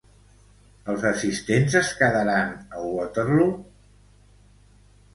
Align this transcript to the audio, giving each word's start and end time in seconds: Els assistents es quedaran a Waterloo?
Els 0.93 1.05
assistents 1.09 1.77
es 1.81 1.93
quedaran 2.01 2.57
a 2.57 2.83
Waterloo? 2.97 3.57